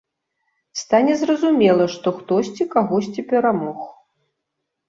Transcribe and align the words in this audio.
Стане 0.81 1.13
зразумела, 1.23 1.85
што 1.97 2.07
хтосьці 2.21 2.67
кагосьці 2.73 3.21
перамог. 3.35 3.79